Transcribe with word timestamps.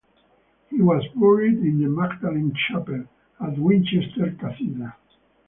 He 0.71 0.81
was 0.81 1.07
buried 1.15 1.59
in 1.59 1.79
the 1.79 1.87
Magdalen 1.87 2.55
Chapel 2.55 3.03
at 3.39 3.55
Winchester 3.59 4.31
Cathedral. 4.39 4.93